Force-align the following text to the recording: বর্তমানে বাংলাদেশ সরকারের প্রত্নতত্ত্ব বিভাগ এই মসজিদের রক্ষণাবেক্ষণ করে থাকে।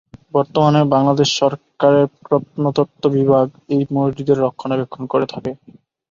বর্তমানে 0.33 0.81
বাংলাদেশ 0.93 1.29
সরকারের 1.39 2.05
প্রত্নতত্ত্ব 2.21 3.03
বিভাগ 3.17 3.45
এই 3.69 3.81
মসজিদের 3.95 4.37
রক্ষণাবেক্ষণ 4.39 5.03
করে 5.11 5.25
থাকে। 5.33 5.51